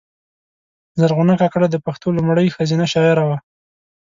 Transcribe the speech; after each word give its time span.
زرغونه 1.01 1.33
کاکړه 1.41 1.67
د 1.69 1.75
پښتو 1.85 2.07
لومړۍ 2.17 2.47
ښځینه 2.55 2.85
شاعره 2.93 3.23
وه 3.29 3.37